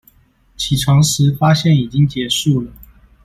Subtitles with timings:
[0.57, 2.73] 起床時發現已經結束了